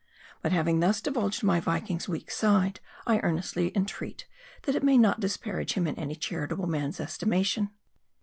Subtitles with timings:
[0.41, 4.25] But having thus divulged my Viking's weak side, I earnestly entreat,
[4.63, 7.69] that it may not disparage him in any charitable man's estimation.